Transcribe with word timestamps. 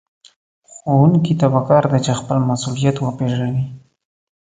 ښوونکي 0.71 1.33
ته 1.39 1.47
پکار 1.53 1.83
ده 1.91 1.97
چې 2.05 2.11
خپل 2.19 2.37
مسؤليت 2.49 2.95
وپېژني. 2.99 3.63